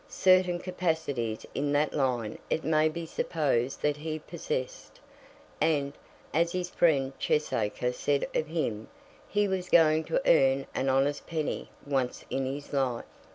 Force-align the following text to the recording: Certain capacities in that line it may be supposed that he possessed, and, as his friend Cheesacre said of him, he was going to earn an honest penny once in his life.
Certain 0.09 0.57
capacities 0.57 1.45
in 1.53 1.73
that 1.73 1.93
line 1.93 2.39
it 2.49 2.63
may 2.63 2.89
be 2.89 3.05
supposed 3.05 3.83
that 3.83 3.97
he 3.97 4.17
possessed, 4.17 4.99
and, 5.61 5.93
as 6.33 6.53
his 6.53 6.71
friend 6.71 7.13
Cheesacre 7.19 7.93
said 7.93 8.27
of 8.33 8.47
him, 8.47 8.87
he 9.27 9.47
was 9.47 9.69
going 9.69 10.03
to 10.05 10.19
earn 10.27 10.65
an 10.73 10.89
honest 10.89 11.27
penny 11.27 11.69
once 11.85 12.25
in 12.31 12.47
his 12.47 12.73
life. 12.73 13.05